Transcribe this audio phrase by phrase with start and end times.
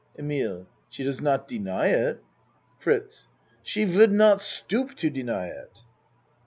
[0.17, 2.23] EMILE She does not deny it.
[2.79, 3.27] FRITZ
[3.61, 5.81] She would not stoop to deny it.